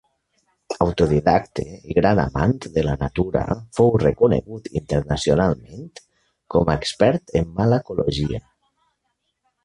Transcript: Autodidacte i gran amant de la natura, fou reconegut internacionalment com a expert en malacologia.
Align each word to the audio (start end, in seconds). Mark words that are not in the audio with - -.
Autodidacte 0.83 1.65
i 1.89 1.95
gran 1.97 2.21
amant 2.21 2.55
de 2.77 2.83
la 2.87 2.95
natura, 3.01 3.43
fou 3.79 3.89
reconegut 4.03 4.69
internacionalment 4.81 5.85
com 6.55 6.71
a 6.75 6.79
expert 6.81 7.35
en 7.41 7.53
malacologia. 7.61 8.41